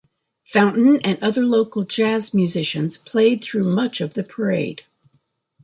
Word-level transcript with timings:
Fountain 0.45 0.99
and 1.03 1.19
other 1.21 1.43
local 1.45 1.83
jazz 1.83 2.33
musicians 2.33 2.97
played 2.97 3.43
through 3.43 3.63
much 3.65 4.01
of 4.01 4.15
the 4.15 4.23
parade. 4.23 4.81